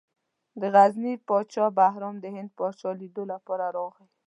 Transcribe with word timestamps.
د 0.61 0.63
غزني 0.75 1.13
پاچا 1.27 1.65
بهرام 1.77 2.15
د 2.19 2.25
هند 2.35 2.49
پاچا 2.59 2.89
لیدلو 2.99 3.23
لپاره 3.33 3.65
راغی. 3.77 4.05